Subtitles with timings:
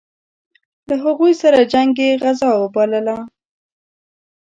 [0.87, 3.17] له هغوی سره جنګ یې غزا وبلله.